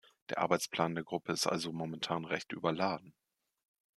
[0.29, 3.13] Der Arbeitsplan der Gruppe ist also momentan recht überladen.